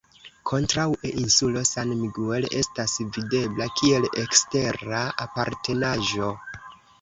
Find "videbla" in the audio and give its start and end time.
3.19-3.69